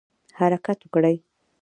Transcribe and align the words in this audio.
حرکت 0.39 0.79
وکړئ 0.83 1.15